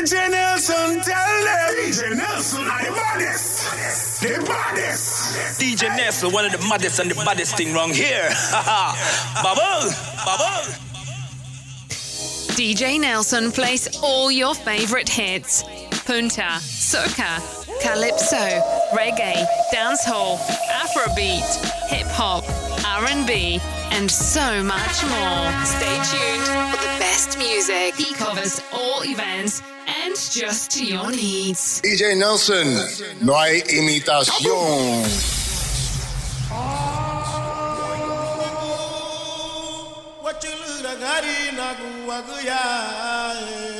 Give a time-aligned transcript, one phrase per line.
[0.00, 1.74] DJ Nelson, tell them.
[1.76, 4.22] DJ Nelson, are the baddest.
[4.22, 5.60] The baddest.
[5.60, 8.30] DJ Nelson, one of the maddest and the baddest thing wrong here.
[9.42, 9.92] Bubble,
[10.24, 10.72] bubble.
[12.56, 15.64] DJ Nelson plays all your favorite hits
[16.06, 17.38] punta, soca,
[17.82, 18.36] calypso,
[18.96, 20.38] reggae, dancehall,
[20.80, 21.44] afrobeat,
[21.88, 22.42] hip hop,
[22.84, 23.60] R&B,
[23.90, 25.64] and so much more.
[25.64, 27.94] Stay tuned for the best music.
[27.96, 29.62] He covers all events
[30.04, 31.80] and just to your needs.
[31.82, 32.68] DJ Nelson,
[33.20, 35.40] no hay imitación.
[42.06, 43.79] Welcome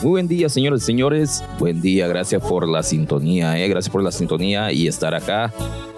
[0.00, 1.42] Muy buen día, señores y señores.
[1.58, 3.68] Buen día, gracias por la sintonía, eh.
[3.68, 5.52] gracias por la sintonía y estar acá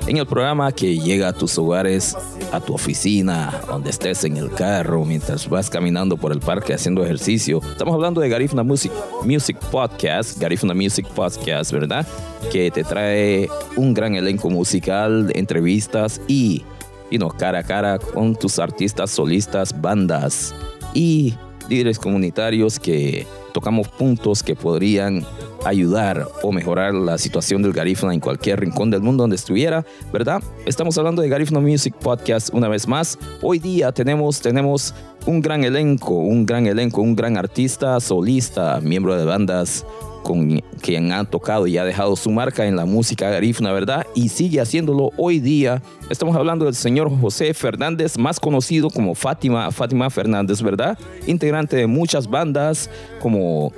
[0.07, 2.17] en el programa que llega a tus hogares,
[2.51, 7.05] a tu oficina, donde estés en el carro, mientras vas caminando por el parque haciendo
[7.05, 7.61] ejercicio.
[7.73, 8.91] Estamos hablando de Garifuna Music,
[9.23, 12.07] Music Podcast, Garifuna Music Podcast, ¿verdad?
[12.51, 16.63] Que te trae un gran elenco musical, entrevistas y,
[17.11, 20.55] you know, cara a cara con tus artistas, solistas, bandas
[20.95, 21.35] y
[21.69, 25.25] líderes comunitarios que tocamos puntos que podrían
[25.65, 30.43] ayudar o mejorar la situación del Garífuna en cualquier rincón del mundo donde estuviera, ¿verdad?
[30.67, 33.19] Estamos hablando de Garífuna Music Podcast una vez más.
[33.43, 34.95] Hoy día tenemos, tenemos
[35.27, 39.85] un gran elenco, un gran elenco, un gran artista, solista, miembro de bandas
[40.31, 44.07] con quien ha tocado y ha dejado su marca en la música garífuna, ¿verdad?
[44.15, 45.83] Y sigue haciéndolo hoy día.
[46.09, 50.99] Estamos hablando del señor José Fernández, más conocido como Fátima, Fátima Fernández, ¿verdad?
[51.27, 53.73] Integrante de muchas bandas como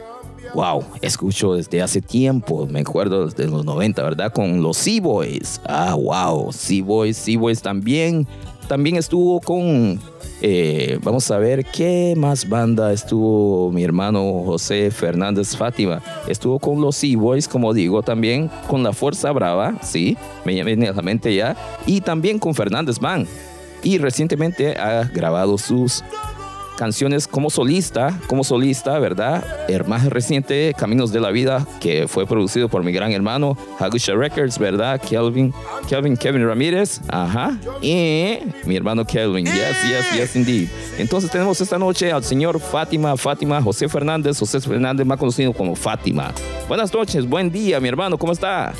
[0.54, 4.32] Wow, escucho desde hace tiempo, me acuerdo desde los 90, ¿verdad?
[4.32, 5.62] Con los Sea-Boys.
[5.66, 8.26] Ah, wow, Sea-Boys, Sea-Boys también.
[8.68, 9.98] También estuvo con,
[10.42, 16.02] eh, vamos a ver, ¿qué más banda estuvo mi hermano José Fernández Fátima?
[16.28, 20.92] Estuvo con los Sea-Boys, como digo, también con la Fuerza Brava, sí, me viene a
[20.92, 21.56] la mente ya.
[21.86, 23.26] Y también con Fernández Man.
[23.82, 26.04] Y recientemente ha grabado sus
[26.76, 29.44] canciones como solista, como solista, ¿verdad?
[29.68, 34.14] El más reciente, Caminos de la Vida, que fue producido por mi gran hermano, Hagusha
[34.14, 35.00] Records, ¿verdad?
[35.00, 35.52] Kelvin,
[35.88, 40.68] Kelvin, Kevin Ramírez, ajá, y mi hermano Kelvin, yes, yes, yes, indeed.
[40.98, 45.74] Entonces tenemos esta noche al señor Fátima, Fátima, José Fernández, José Fernández, más conocido como
[45.74, 46.32] Fátima.
[46.68, 48.72] Buenas noches, buen día, mi hermano, ¿cómo está?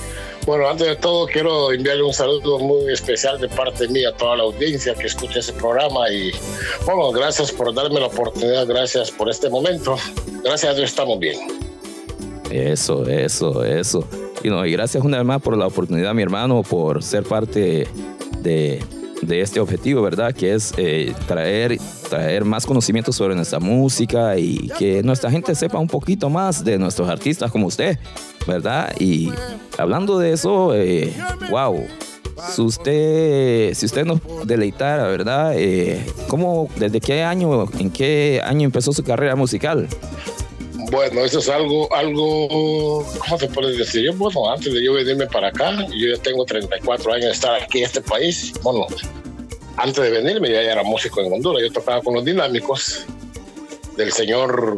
[0.45, 4.37] Bueno, antes de todo quiero enviarle un saludo muy especial de parte mía a toda
[4.37, 6.33] la audiencia que escucha ese programa y
[6.85, 9.97] bueno, gracias por darme la oportunidad, gracias por este momento.
[10.43, 11.39] Gracias a Dios estamos bien.
[12.51, 14.05] Eso, eso, eso.
[14.43, 17.87] Y, no, y gracias una vez más por la oportunidad, mi hermano, por ser parte
[18.39, 18.83] de,
[19.23, 20.35] de este objetivo, ¿verdad?
[20.35, 21.79] Que es eh, traer,
[22.13, 26.79] traer más conocimiento sobre nuestra música y que nuestra gente sepa un poquito más de
[26.79, 27.99] nuestros artistas como usted,
[28.47, 28.95] ¿verdad?
[29.01, 29.33] Y
[29.79, 31.11] hablando de eso, eh,
[31.49, 31.87] wow.
[32.51, 35.55] Si usted, si usted nos deleitara, ¿verdad?
[35.57, 39.89] Eh, ¿Cómo, desde qué año, en qué año empezó su carrera musical?
[40.91, 44.11] Bueno, eso es algo, algo, ¿cómo se puede decir?
[44.17, 47.79] Bueno, antes de yo venirme para acá, yo ya tengo 34 años de estar aquí
[47.79, 48.53] en este país.
[48.63, 48.87] Bueno,
[49.77, 53.07] antes de venirme ya era músico en Honduras, yo tocaba con los dinámicos
[53.97, 54.77] del señor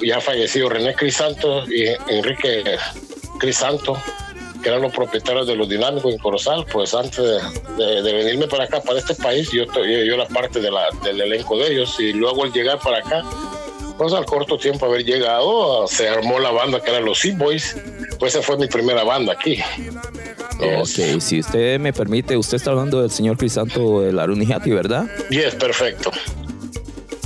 [0.00, 2.76] ya fallecido René Crisanto y Enrique
[3.38, 3.96] Crisanto,
[4.62, 7.24] que eran los propietarios de los dinámicos en Corozal, pues antes
[7.76, 11.98] de, venirme para acá, para este país, yo, yo, era parte del elenco de ellos
[11.98, 13.24] y luego al llegar para acá,
[13.98, 17.76] pues al corto tiempo haber llegado, se armó la banda que eran los Sea Boys,
[18.18, 19.62] pues esa fue mi primera banda aquí.
[20.62, 20.98] Yes.
[20.98, 25.08] Ok, si usted me permite, usted está hablando del señor Crisanto de la Arunijati, ¿verdad?
[25.30, 26.10] Yes, perfecto.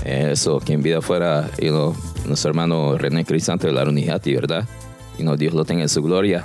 [0.04, 1.94] Eso, que en vida fuera you know,
[2.26, 4.66] nuestro hermano René Crisanto de la Arunijati, ¿verdad?
[5.18, 6.44] Y no, Dios lo tenga en su gloria.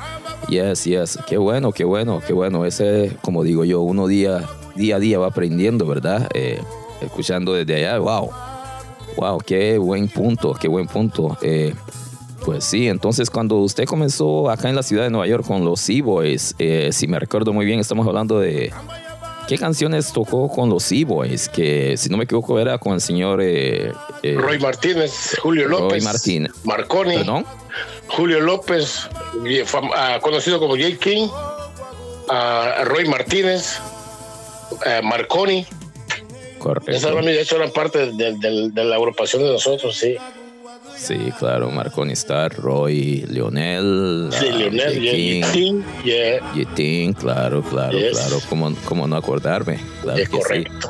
[0.50, 1.20] Yes, yes.
[1.28, 2.66] Qué bueno, qué bueno, qué bueno.
[2.66, 6.30] Ese, como digo yo, uno día, día a día va aprendiendo, ¿verdad?
[6.34, 6.62] Eh,
[7.02, 8.30] escuchando desde allá, wow.
[9.18, 11.38] Wow, qué buen punto, qué buen punto.
[11.42, 11.74] Eh,
[12.46, 15.88] Pues sí, entonces cuando usted comenzó acá en la ciudad de Nueva York con los
[15.90, 18.74] E-Boys, eh, si me recuerdo muy bien, estamos hablando de...
[19.48, 21.50] ¿Qué canciones tocó con los E-Boys?
[21.50, 23.42] Que si no me equivoco era con el señor...
[23.44, 23.92] eh,
[24.24, 26.52] eh, Roy Martínez, Julio Roy López, Martínez.
[26.64, 27.46] Marconi, ¿Perdón?
[28.08, 29.08] Julio López,
[29.96, 30.96] ah, conocido como J.
[31.00, 31.28] King,
[32.30, 33.78] ah, Roy Martínez,
[35.04, 35.66] Marconi.
[36.60, 36.92] Correcto.
[36.92, 40.16] Esas eran parte de, de- de la agrupación de nosotros, sí.
[41.02, 45.02] Sí, claro, Marconi Star, Roy, Lionel, Sí, ah, Lionel,
[46.04, 48.12] yeah, Yetin, claro, claro, Yes.
[48.20, 49.80] claro, ¿Cómo, cómo no acordarme?
[50.04, 50.42] Claro es que sí.
[50.44, 50.90] correcto.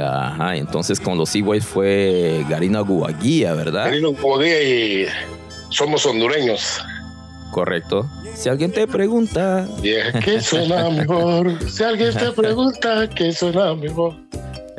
[0.00, 3.90] Ajá, entonces con los E-Boys fue Garina Guaguía, ¿verdad?
[3.90, 5.06] Querido Guadía y
[5.70, 6.80] somos hondureños.
[7.50, 8.08] Correcto.
[8.34, 11.58] Si alguien te pregunta, Yeah, ¿Qué suena mejor?
[11.68, 14.14] Si alguien te pregunta, ¿qué suena mejor?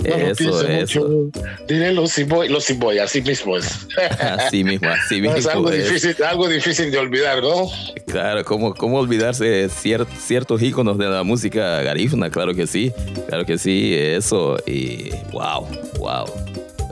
[0.03, 0.99] No lo eso, piense eso.
[1.07, 1.41] mucho.
[1.67, 2.65] Dile los Ciboy, los
[3.01, 3.87] así mismo es.
[4.19, 5.35] Así mismo, así mismo.
[5.37, 5.85] es algo es.
[5.87, 7.67] difícil, algo difícil de olvidar, ¿no?
[8.07, 12.29] Claro, ¿cómo, cómo olvidarse de cier- ciertos íconos de la música garífuna?
[12.29, 12.91] Claro que sí,
[13.27, 14.57] claro que sí, eso.
[14.67, 15.67] Y wow,
[15.99, 16.25] wow,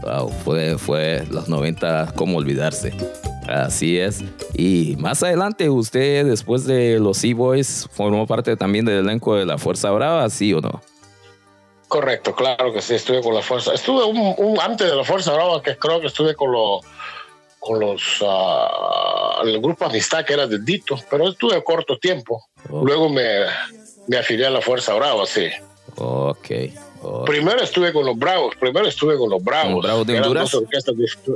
[0.03, 2.93] wow, fue, fue los 90, ¿cómo olvidarse?
[3.47, 4.23] Así es.
[4.53, 9.57] Y más adelante, usted, después de los E-Boys, formó parte también del elenco de la
[9.57, 10.81] Fuerza Brava, ¿sí o no?
[11.91, 13.73] Correcto, claro que sí, estuve con la fuerza.
[13.73, 16.79] Estuve un, un- antes de la fuerza brava, que creo que estuve con los
[17.59, 22.45] con los ah, el grupo Amistad que era de Dito, pero estuve corto tiempo.
[22.69, 22.85] Oh.
[22.85, 23.41] Luego me,
[24.07, 25.49] me afilié a la fuerza brava, sí.
[25.97, 26.47] Ok.
[27.01, 27.25] ok.
[27.25, 29.65] Primero estuve con los Bravos, primero estuve con los Bravos.
[29.65, 30.51] ¿Con los Bravos de Honduras?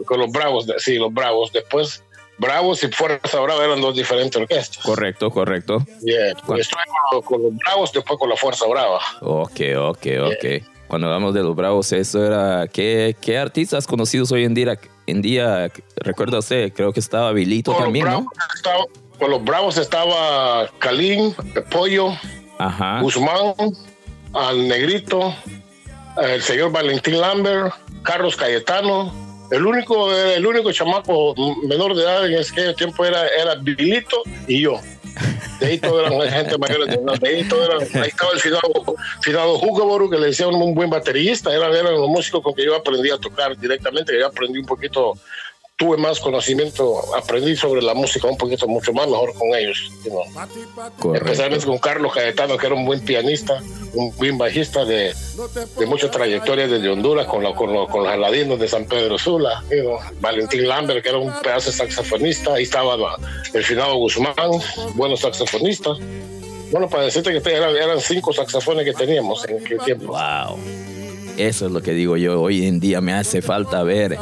[0.05, 1.51] con los Bravos, de- sí, los Bravos.
[1.51, 2.01] Después,
[2.37, 4.83] Bravos y Fuerza Brava eran dos diferentes orquestas.
[4.83, 5.85] Correcto, correcto.
[6.01, 6.59] Yeah, ¿Cuál?
[6.59, 8.99] Estuve con, los- con los Bravos, después con la Fuerza Brava.
[9.21, 10.63] Ok, ok, ok.
[10.87, 12.67] Cuando hablamos de los Bravos, eso era.
[12.67, 14.77] ¿Qué, qué artistas conocidos hoy en día?
[15.07, 18.25] En día, recuerda usted, creo que estaba Vilito Con también, ¿no?
[18.55, 18.85] Estaba,
[19.19, 21.35] con los Bravos estaba Calín,
[21.71, 22.09] Pollo,
[22.59, 23.01] Ajá.
[23.01, 23.53] Guzmán,
[24.33, 25.33] al Negrito,
[26.21, 27.73] el señor Valentín Lambert,
[28.03, 29.24] Carlos Cayetano.
[29.51, 34.61] El único, el único chamaco menor de edad en ese tiempo era, era Vilito y
[34.61, 34.79] yo.
[35.59, 37.19] De ahí todos eran gente mayor de edad.
[37.19, 38.61] De ahí, todo eran- ahí estaba el finado,
[39.21, 41.53] finado Hugoboru, que le decían un buen baterista.
[41.53, 44.65] Eran, eran los músicos con que yo aprendí a tocar directamente, que yo aprendí un
[44.65, 45.13] poquito
[45.77, 49.91] tuve más conocimiento, aprendí sobre la música un poquito mucho más mejor con ellos.
[50.99, 51.15] Correcto.
[51.15, 53.61] Especialmente con Carlos Cayetano, que era un buen pianista,
[53.93, 55.13] un buen bajista de,
[55.77, 59.17] de mucha trayectoria desde Honduras con, la- con, los- con los aladinos de San Pedro
[59.17, 59.63] Sula.
[59.69, 59.97] you know.
[60.21, 62.53] Valentín Lambert, que era un pedazo de saxofonista.
[62.53, 63.17] Ahí estaba
[63.53, 64.33] el finado Guzmán,
[64.93, 65.97] buenos saxofonistas.
[66.71, 70.07] Bueno, para decirte que eran, eran cinco saxofones que teníamos en aquel tiempo.
[70.13, 70.57] Wow.
[71.37, 72.41] Eso es lo que digo yo.
[72.41, 74.17] Hoy en día me hace falta ver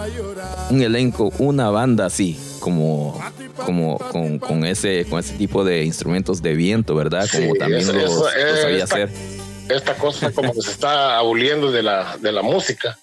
[0.70, 3.20] un elenco, una banda así, como,
[3.66, 7.28] como con, con ese, con ese tipo de instrumentos de viento, ¿verdad?
[7.32, 8.20] Como Sí, también eso- los, eso,
[8.50, 9.10] los sabía esta- hacer.
[9.70, 12.98] esta cosa como que se está aboliendo de la, de la música.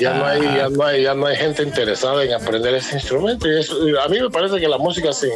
[0.00, 3.46] Ya no, hay, ya, no hay, ya no hay gente interesada en aprender ese instrumento.
[3.52, 5.30] Y eso- y a mí me parece que la música sin,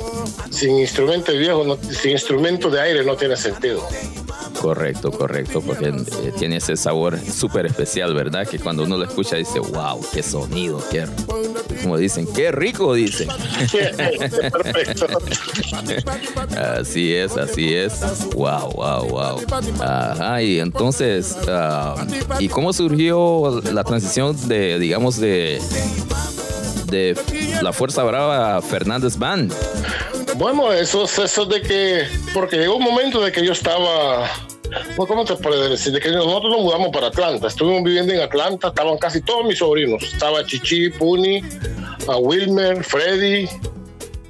[0.51, 3.87] sin instrumento viejo, no- sin instrumento de aire no tiene sentido.
[4.61, 8.47] Correcto, correcto, porque eh, tiene ese sabor súper especial, ¿verdad?
[8.47, 11.07] Que cuando uno lo escucha dice, wow, qué sonido, qué,
[11.83, 13.29] como dicen, qué rico, dicen.
[13.71, 15.07] Perfecto.
[16.57, 18.01] Así es, así es.
[18.35, 19.41] Wow, wow, wow.
[19.81, 22.07] Ajá, y entonces, ah,
[22.39, 25.61] ¿y cómo surgió la transición de, digamos, de,
[26.87, 27.17] de
[27.63, 29.53] la Fuerza Brava Fernández Band?
[30.37, 34.29] Bueno, eso es eso de que, porque llegó un momento de que yo estaba,
[34.97, 35.93] bueno, ¿cómo te puedo decir?
[36.13, 40.45] Nosotros nos mudamos para Atlanta, estuvimos viviendo en Atlanta, estaban casi todos mis sobrinos, estaba
[40.45, 41.43] Chichi, Puni,
[42.09, 43.49] a Wilmer, Freddy,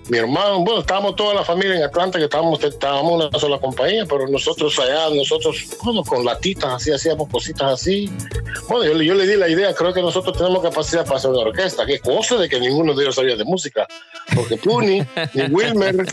[0.08, 4.04] mi hermano, bueno, estábamos toda la familia en Atlanta, que estábamos, estábamos una sola compañía,
[4.08, 8.08] pero nosotros allá, nosotros, bueno, con latitas así, hacíamos cositas así.
[8.68, 11.84] Bueno, yo, le- di la idea, creo que nosotros tenemos capacidad para hacer una orquesta,
[11.84, 13.88] que cosa de que ninguno de ellos sabía de música,
[14.32, 15.02] porque Puni,
[15.34, 16.06] ni Wilmer,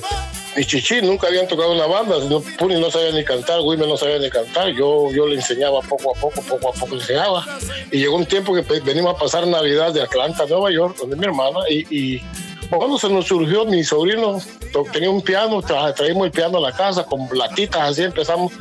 [0.55, 3.97] ni Chichi nunca habían tocado una banda, no- Puni no sabía ni cantar, Wilmer no
[3.97, 7.45] sabía ni cantar, yo, yo le enseñaba poco a poco, poco a poco enseñaba,
[7.91, 11.25] y llegó un tiempo que venimos a pasar Navidad de Atlanta Nueva York, donde mi
[11.25, 12.21] hermana, y, y
[12.69, 14.39] cuando se nos surgió, mi sobrino
[14.91, 18.51] tenía un piano, tra- traímos el piano a la casa con latitas, así empezamos.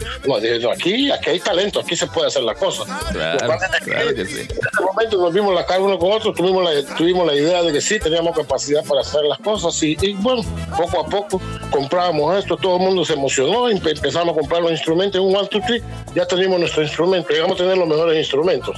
[0.40, 2.85] Dije, aquí, aquí hay talento, aquí se puede hacer la cosa.
[3.12, 4.40] Claro, Lo que pasa es que claro que sí.
[4.40, 7.62] En ese momento nos vimos la cara uno con otro, tuvimos la, tuvimos la idea
[7.62, 10.42] de que sí teníamos capacidad para hacer las cosas y, y, bueno,
[10.76, 11.40] poco a poco
[11.71, 15.26] comprábamos esto, todo el mundo se emocionó, y empe- empezamos a comprar los instrumentos en
[15.26, 15.82] un one, two, three,
[16.14, 18.76] ya teníamos nuestro instrumento, llegamos a tener los mejores instrumentos.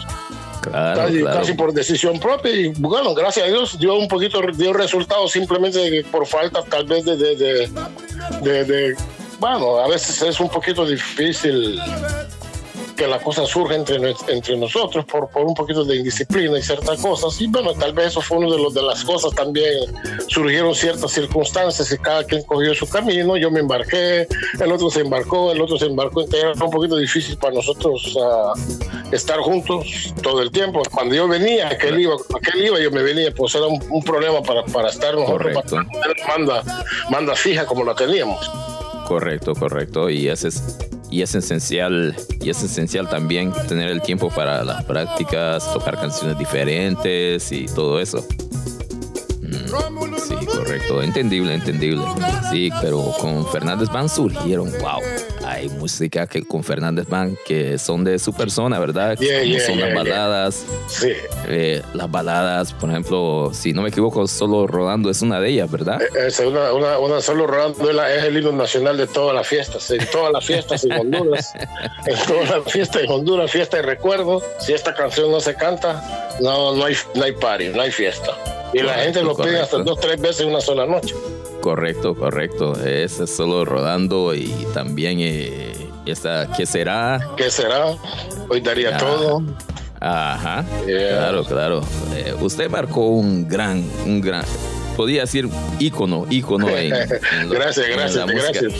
[0.71, 1.40] Claro, casi, claro.
[1.40, 6.04] casi por decisión propia y bueno, gracias a Dios dio un poquito, dio resultados simplemente
[6.11, 7.71] por falta tal vez de, de, de,
[8.42, 8.97] de- de-
[9.40, 11.78] bueno, a veces es un poquito difícil
[12.96, 13.96] que la cosa surja entre,
[14.28, 17.40] entre nosotros por, por un poquito de indisciplina y ciertas cosas.
[17.40, 19.92] Y bueno, tal vez eso fue uno de, los, de las cosas también.
[20.28, 23.36] Surgieron ciertas circunstancias y cada quien cogió su camino.
[23.36, 24.26] Yo me embarqué,
[24.60, 26.22] el otro se embarcó, el otro se embarcó.
[26.22, 28.52] Entonces era un poquito difícil para nosotros ah,
[29.12, 30.82] estar juntos todo el tiempo.
[30.92, 34.42] Cuando yo venía, aquel iba, aquel iba, yo me venía, pues era un, un problema
[34.42, 35.84] para, para estar nosotros, para
[36.28, 36.62] manda,
[37.10, 38.50] manda fija como la teníamos.
[39.06, 40.08] Correcto, correcto.
[40.08, 40.78] Y ese es,
[41.14, 46.37] y es esencial, y es esencial también tener el tiempo para las prácticas, tocar canciones
[46.37, 48.26] diferentes y todo eso.
[50.74, 51.02] Correcto.
[51.02, 52.02] Entendible, entendible.
[52.50, 55.00] Sí, pero con Fernández Band surgieron, wow.
[55.46, 59.16] Hay música que con Fernández Band que son de su persona, ¿verdad?
[59.18, 60.66] Yeah, Como yeah, son yeah, las baladas.
[60.88, 61.12] Sí.
[61.46, 65.70] eh, las baladas, por ejemplo, si no me equivoco, solo rodando es una de ellas,
[65.70, 66.00] ¿verdad?
[66.16, 69.88] Es una, una, una solo rodando es es el himno nacional de todas las fiestas,
[69.90, 71.52] en todas las fiestas en Honduras,
[72.06, 74.42] en todas las fiestas en Honduras, fiesta y recuerdo.
[74.58, 76.02] Si esta canción no se canta,
[76.40, 78.32] no, no hay, no hay party, no hay fiesta.
[78.74, 81.14] Y la Correcto, gente lo pide hasta dos, tres veces en una sola noche.
[81.60, 82.72] Correcto, correcto.
[82.84, 85.72] Ese es solo rodando y también eh,
[86.04, 87.30] esta, ¿qué será?
[87.36, 87.86] ¿Qué será?
[88.50, 88.98] Hoy daría Ah.
[88.98, 89.42] todo.
[90.00, 90.64] Ajá.
[90.86, 91.08] Yeah.
[91.16, 91.80] Claro, claro.
[92.14, 94.44] Eh, usted marcó un gran, un gran,
[94.96, 97.08] podría decir ícono, ícono en, en
[97.48, 98.50] lo- Gracias, en gracias, la música.
[98.60, 98.72] gracias.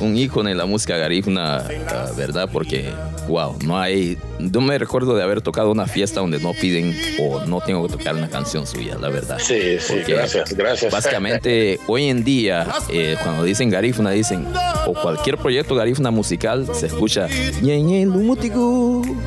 [0.00, 2.48] Un ícono en la música garífuna, ah, ¿verdad?
[2.52, 2.90] Porque,
[3.28, 7.44] wow, no hay, no me recuerdo de haber tocado una fiesta donde no piden o
[7.46, 9.38] no tengo que tocar una canción suya, la verdad.
[9.38, 10.92] Sí, sí, Porque gracias, gracias.
[10.92, 14.46] Básicamente, hoy en día, eh, cuando dicen garífuna, dicen,
[14.86, 17.28] o cualquier proyecto garífuna musical, se escucha,
[17.62, 19.04] "Ñe, ñe, lumutiku".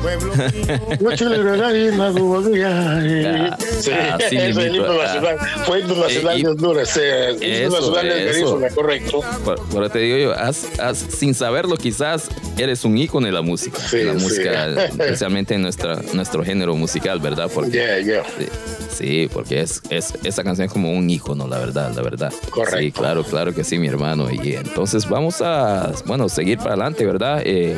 [2.62, 5.04] Ah, Sí, así es el himno ah.
[5.04, 5.36] nacional.
[5.64, 6.88] Fue himno nacional y- de Honduras.
[6.90, 8.58] sí, el himno nacional del eso.
[8.58, 9.20] Garífuna, correcto.
[9.44, 13.42] Por, por te digo yo, has- has- sin saberlo quizás eres un ícono de la
[13.42, 14.26] música, Sí, de la sí.
[15.00, 17.50] especialmente en nuestra, nuestro género musical, ¿verdad?
[17.52, 18.22] Porque, Yeah, yeah.
[18.38, 18.46] sí,
[18.90, 22.32] sí, porque es, es, esa canción es como un ícono, la verdad, la verdad.
[22.50, 22.78] Correcto.
[22.78, 24.28] Sí, claro, claro que sí, mi hermano.
[24.30, 27.42] Y entonces vamos a, bueno, seguir para adelante, ¿verdad?
[27.44, 27.76] Eh,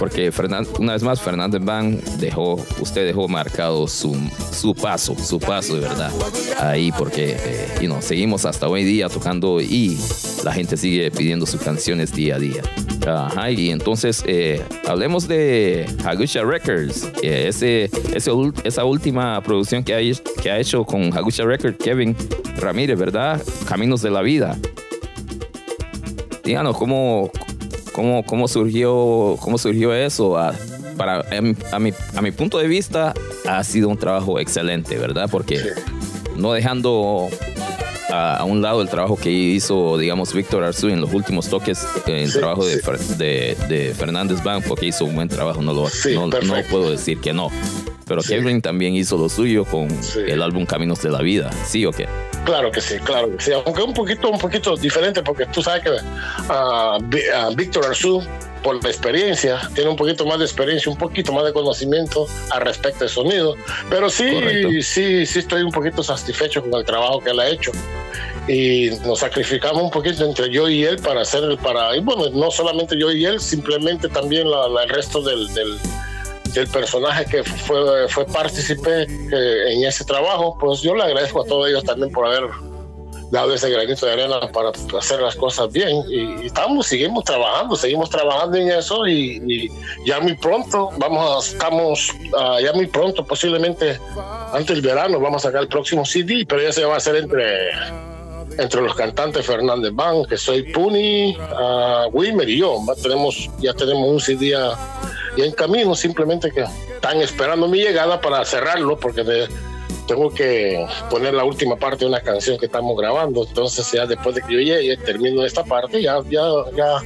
[0.00, 0.32] porque
[0.78, 4.16] una vez más, Fernández Van dejó, usted dejó marcado su,
[4.50, 6.10] su paso, su paso de verdad.
[6.58, 9.98] Ahí, porque, eh, you know, seguimos hasta hoy día tocando y
[10.42, 12.62] la gente sigue pidiendo sus canciones día a día.
[13.06, 18.30] Ajá, y entonces eh, hablemos de Hagusha Records, ese, ese
[18.64, 22.16] esa última producción que ha, que ha hecho con Hagusha Records, Kevin
[22.56, 23.42] Ramírez, ¿verdad?
[23.68, 24.56] Caminos de la Vida.
[26.42, 27.30] Díganos cómo,
[28.00, 30.38] cómo, cómo surgió, cómo surgió eso.
[30.38, 30.54] A,
[30.96, 33.12] para, em- a, mi, a mi punto de vista,
[33.48, 35.28] ha sido un trabajo excelente, ¿verdad?
[35.30, 35.60] Porque
[36.36, 37.28] no dejando
[38.10, 41.86] a, a un lado el trabajo que hizo, digamos, Víctor Arzú en los últimos toques,
[42.06, 42.80] eh, el Sí, trabajo de, sí.
[42.82, 46.28] Fer- de, de Fernández Bank, porque hizo un buen trabajo, no, lo, Sí, no,
[46.70, 47.50] puedo decir que no.
[48.06, 48.22] Pero.
[48.22, 49.86] Kevin también hizo lo suyo con
[50.26, 52.06] el álbum Caminos de la Vida, ¿sí o qué?
[52.44, 53.52] Claro que sí, claro que sí.
[53.52, 55.90] Aunque un poquito, un poquito diferente, porque tú sabes que
[56.48, 56.98] ah,
[57.54, 58.22] Víctor Arzú,
[58.62, 62.62] por la experiencia, tiene un poquito más de experiencia, un poquito más de conocimiento al
[62.62, 63.54] respecto del sonido.
[63.88, 64.68] Pero sí, Correcto.
[64.82, 67.72] sí, sí estoy un poquito satisfecho con el trabajo que él ha hecho.
[68.48, 72.50] Y nos sacrificamos un poquito entre yo y él para hacer, para, y bueno, no
[72.50, 75.78] solamente yo y él, simplemente también la- la- el resto del, del,
[76.54, 81.44] del personaje que fue, fue partícipe eh, en ese trabajo, pues yo le agradezco a
[81.44, 82.50] todos ellos también por haber
[83.30, 86.02] dado ese granito de arena para hacer las cosas bien.
[86.08, 89.70] Y, estamos, seguimos trabajando, seguimos trabajando en eso y,
[90.04, 93.98] ya muy pronto, vamos a, estamos ah, ya muy pronto, posiblemente
[94.52, 97.16] antes del verano, vamos a sacar el próximo CD, pero ya se va a hacer
[97.16, 97.70] entre
[98.58, 102.78] entre los cantantes Fernández Van, que soy Puni, ah, Wilmer y yo.
[103.02, 104.76] Tenemos, ya tenemos un CD ya,
[105.36, 109.24] ya en camino, simplemente que están esperando mi llegada para cerrarlo, porque
[110.06, 113.44] tengo que poner la última parte de una canción que estamos grabando.
[113.46, 116.42] Entonces, ya después de que yo llegue, termino esta parte, ya, ya,
[116.76, 117.00] ya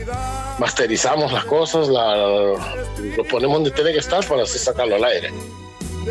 [0.58, 5.30] masterizamos las cosas, la, lo ponemos donde tiene que estar para así sacarlo al aire.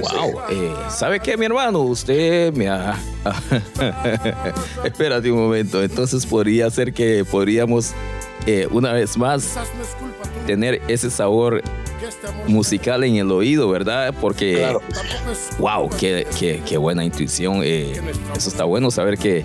[0.01, 1.79] Wow, eh, ¿sabe qué, mi hermano?
[1.81, 2.99] Usted me ha...
[4.83, 7.93] Espérate un momento, entonces podría ser que podríamos
[8.45, 9.55] eh, una vez más
[10.45, 11.61] tener ese sabor
[12.47, 14.13] musical en el oído, ¿verdad?
[14.19, 14.81] Porque, Claro.
[15.59, 17.61] wow, qué, qué- qué buena intuición.
[17.63, 17.99] eh,
[18.35, 19.43] eso está bueno saber que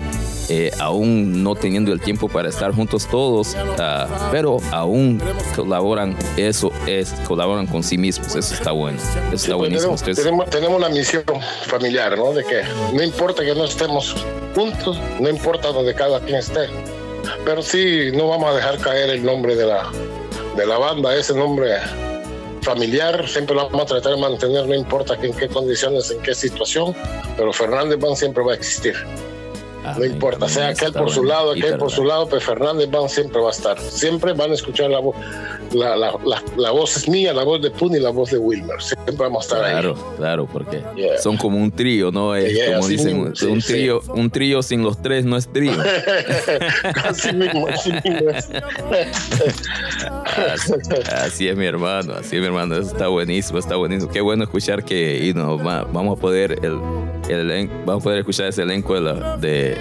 [0.49, 5.21] eh, aún no teniendo el tiempo para estar juntos todos, ah, pero aún
[5.55, 8.35] colaboran, eso es, colaboran con sí mismos.
[8.35, 8.97] Eso está bueno.
[9.27, 9.95] Eso está buenísimo.
[9.95, 11.23] tenemos, Ustedes- tenemos, tenemos una misión
[11.67, 12.33] familiar, ¿no?
[12.33, 12.61] De que
[12.93, 14.15] no importa que no estemos
[14.55, 16.67] juntos, no importa donde cada quien esté,
[17.45, 19.89] pero sí no vamos a dejar caer el nombre de la,
[20.57, 21.69] de la banda, ese nombre
[22.61, 26.33] familiar, siempre lo vamos a tratar de mantener, no importa en qué condiciones, en qué
[26.33, 26.95] situación,
[27.37, 28.95] pero Fernández Band siempre va a existir.
[29.83, 32.89] No Amén, importa, amén, sea aquel por su lado, aquel por su lado, pero Fernández
[32.91, 33.79] Band siempre va a estar.
[33.79, 35.15] Siempre van a escuchar la voz.
[35.73, 38.37] La, la, la, la voz es mía, la voz de Puni y la voz de
[38.39, 38.81] Wilmer.
[38.81, 39.71] Siempre vamos a estar ahí.
[39.73, 41.17] Claro, claro, porque Yeah.
[41.19, 42.35] son como un trío, ¿no?
[42.35, 43.73] Es Yeah, como dicen, sí, un sí.
[43.73, 45.71] trío, un trío sin los tres no es trío.
[47.05, 48.49] así mismo, así mismo es.
[50.53, 50.73] Así,
[51.13, 54.11] así es mi hermano, así es mi hermano, eso está buenísimo, está buenísimo.
[54.11, 56.79] Qué bueno escuchar que y no, va- vamos a poder el,
[57.29, 59.75] el vamos a poder escuchar ese elenco de la, de,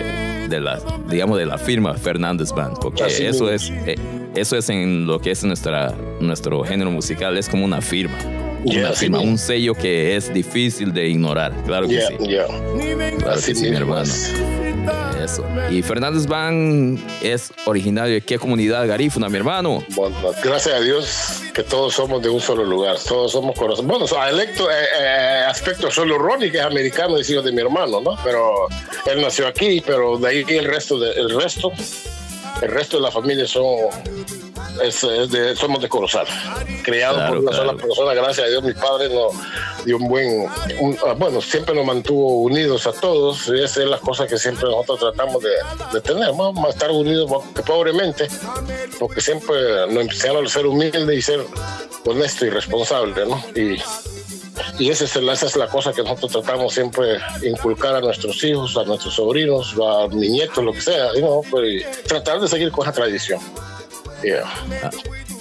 [0.48, 3.96] de la digamos de la firma Fernández Band, porque Así eso es eh,
[4.34, 8.18] eso es en lo que es nuestra nuestro género musical, es como una firma.
[8.64, 12.16] Una firma, un sello que es difícil de ignorar, claro que sí.
[12.16, 14.04] Claro Así que sí, mi hermano.
[15.70, 19.84] Y Fernández Band es originario de qué comunidad garífuna, mi hermano.
[19.90, 23.86] Bueno, gracias a Dios que todos somos de un solo lugar, todos somos corazón.
[23.86, 24.46] Bueno, a eh,
[25.00, 28.16] eh, aspecto solo Ronnie, que es americano, es hijo de mi hermano, ¿no?
[28.24, 28.68] Pero
[29.06, 31.72] él nació aquí, pero de ahí el resto, de, el resto,
[32.62, 33.64] el resto de la familia son,
[34.82, 36.26] es, es de- somos de Corozal,
[36.84, 37.66] Claro, por una claro.
[37.68, 38.14] sola persona.
[38.14, 39.32] Gracias a Dios, mi padre nos
[39.84, 40.46] dio un buen,
[40.80, 43.48] un- ah, bueno, siempre nos mantuvo unidos a todos.
[43.48, 45.50] Y esa es la cosa que siempre nosotros tratamos de,
[45.92, 47.30] de tener, vamos a estar unidos
[47.66, 48.28] pobremente,
[48.98, 49.56] porque siempre
[49.88, 51.44] nos enseñaron a ser humilde y ser
[52.04, 53.42] honesto y responsable, ¿no?
[53.54, 53.78] Y,
[54.78, 58.42] y esa es, la, esa es la cosa que nosotros tratamos siempre inculcar a nuestros
[58.44, 62.40] hijos, a nuestros sobrinos, a mis nietos, lo que sea, y no, Pues, y tratar
[62.40, 63.40] de seguir con esa tradición.
[64.22, 64.48] Yeah.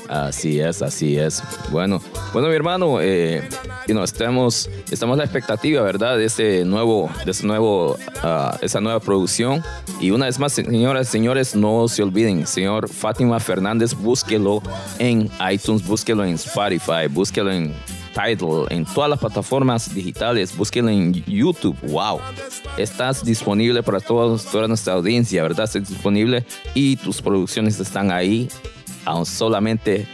[0.09, 1.43] Así es, así es.
[1.69, 3.47] Bueno, bueno, mi hermano, eh,
[3.87, 6.17] estamos, estamos la expectativa, ¿verdad?
[6.17, 9.61] De ese nuevo, de ese nuevo, ah, esa nueva producción.
[9.99, 14.61] Y una vez más, señoras y señores, no se olviden, señor Fátima Fernández, búsquelo
[14.99, 17.73] en iTunes, búsquelo en Spotify, búsquelo en
[18.13, 21.77] Tidal, en todas las plataformas digitales, búsquelo en YouTube.
[21.81, 22.19] Wow,
[22.77, 25.65] estás disponible para todos, toda nuestra audiencia, ¿verdad?
[25.65, 28.49] Estás disponible y tus producciones están ahí
[29.07, 30.05] aún solamente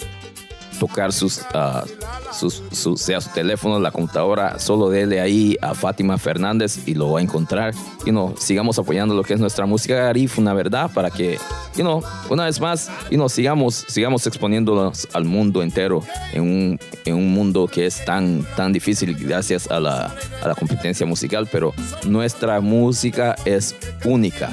[0.80, 1.84] tocar sus, ah,
[2.32, 2.62] sus,
[3.00, 7.22] sea su teléfono, la computadora, solo dele ahí a Fátima Fernández y lo va a
[7.22, 7.74] encontrar.
[8.06, 10.92] Y no, sigamos apoyando lo que es nuestra música garífuna, ¿verdad?
[10.94, 11.38] Para que,
[11.76, 16.02] you know, una vez más, y no sigamos, sigamos exponiéndonos al mundo entero
[16.34, 20.56] en un, en un mundo que es tan, tan difícil gracias a la, a la
[20.56, 21.74] competencia musical, pero
[22.06, 23.76] nuestra música es
[24.06, 24.50] única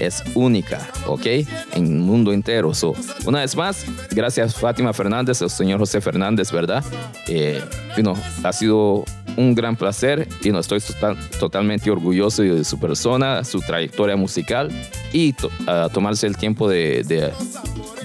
[0.00, 1.26] es única, ¿ok?
[1.26, 2.74] En el mundo entero.
[2.74, 2.94] So,
[3.26, 6.82] una vez más, gracias Fátima Fernández, el señor José Fernández, ¿verdad?
[7.28, 7.60] Eh,
[7.96, 9.04] you know, ha sido
[9.36, 14.70] un gran placer y no estoy total- totalmente orgulloso de su persona, su trayectoria musical
[15.12, 15.34] y
[15.92, 17.32] tomarse el tiempo de, de-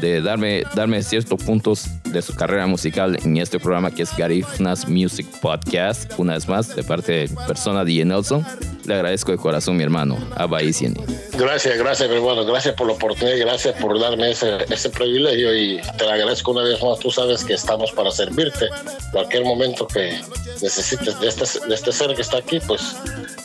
[0.01, 4.87] de darme, darme ciertos puntos de su carrera musical en este programa que es Garifnas
[4.89, 6.11] Music Podcast.
[6.17, 8.45] Una vez más, de parte de persona de Nelson,
[8.85, 10.17] le agradezco de corazón, mi hermano.
[10.35, 10.99] Abba Isieni.
[11.33, 12.45] Gracias, gracias, mi hermano.
[12.45, 15.55] Gracias por la oportunidad gracias por darme ese, ese privilegio.
[15.55, 16.99] Y te lo agradezco una vez más.
[16.99, 18.67] Tú sabes que estamos para servirte.
[19.11, 20.19] Cualquier momento que
[20.61, 22.95] necesites de este, de este ser que está aquí, pues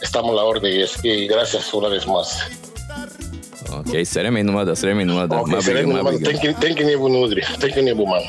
[0.03, 0.73] estamos a la orden.
[0.73, 2.39] Y, es- y gracias una vez más.
[3.73, 5.41] Ok, seremi numada, seremi numada.
[5.41, 6.19] Ok, Mabiga, sereno, hermano.
[6.19, 6.31] mabiga.
[6.33, 7.43] Thank you, thank you, Nebu Nudri.
[7.77, 8.23] You, Nebu Man.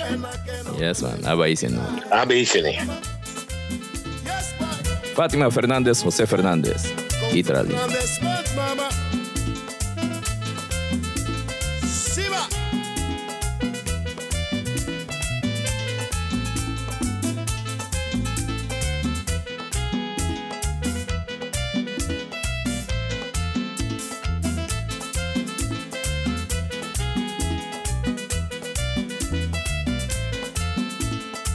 [0.80, 1.20] Yes, man.
[1.26, 1.80] Abba Isieni.
[2.12, 2.78] Abe Iseni.
[5.16, 6.94] Fátima Fernández, José Fernández.
[7.32, 7.64] Guitarra.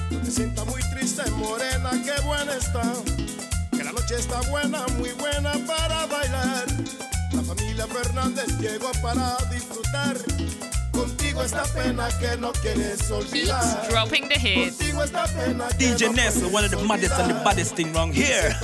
[0.09, 3.15] Me sienta muy triste, morena, qué buena está.
[4.16, 6.66] Que la noche está buena, muy buena para bailar.
[7.33, 10.16] La familia Fernández llegó para disfrutar.
[10.92, 13.62] Contigo esta pena que no quieres olvidar.
[13.62, 14.79] Beats dropping the hits.
[15.79, 18.57] DJ no Nessa, one of the maddest and the baddest thing wrong here.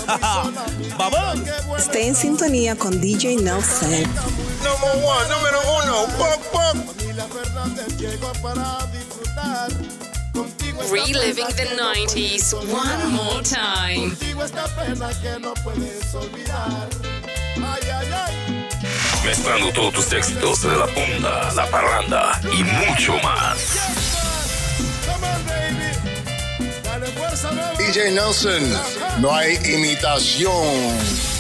[0.99, 1.45] Babón.
[1.77, 3.91] Esté en sintonía con DJ Nelson.
[4.63, 6.77] Number one, número uno, pop, pop.
[6.97, 9.71] familia Fernández llegó para disfrutar.
[10.35, 12.75] Reliving the que no 90s puedes olvidar.
[12.75, 14.11] one more time.
[14.11, 16.89] Contigo esta pena que no puedes olvidar.
[17.57, 18.69] Ay, ay, ay.
[19.25, 23.79] Mezclando todos tus éxitos de la punta, la parranda y mucho más.
[27.79, 28.63] DJ Nelson,
[29.21, 31.32] no hay imitación.